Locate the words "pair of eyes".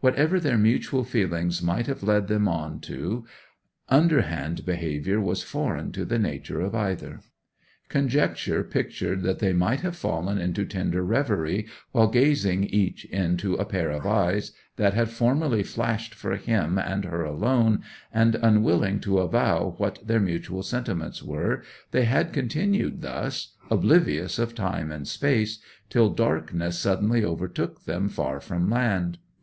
13.64-14.52